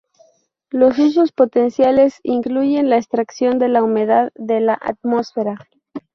[0.71, 5.59] Los usos potenciales incluyen la extracción de la humedad de la atmósfera.